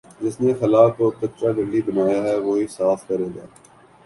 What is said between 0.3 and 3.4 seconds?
نے خلاکو کچرا کنڈی بنایا ہے وہی صاف کرے